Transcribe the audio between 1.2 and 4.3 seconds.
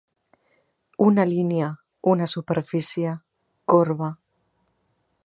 línia, una superfície, corba.